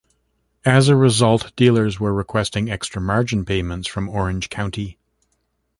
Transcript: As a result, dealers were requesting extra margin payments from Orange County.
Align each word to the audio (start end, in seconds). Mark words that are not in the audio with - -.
As 0.65 0.87
a 0.87 0.95
result, 0.95 1.55
dealers 1.55 1.99
were 1.99 2.11
requesting 2.11 2.71
extra 2.71 2.99
margin 2.99 3.45
payments 3.45 3.87
from 3.87 4.09
Orange 4.09 4.49
County. 4.49 4.97